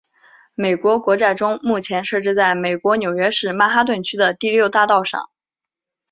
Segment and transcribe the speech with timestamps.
[0.55, 5.29] 美国国债钟目前设置在美国纽约市曼哈顿区的第六大道上。